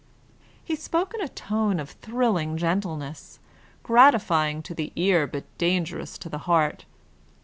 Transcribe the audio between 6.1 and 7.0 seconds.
to the heart.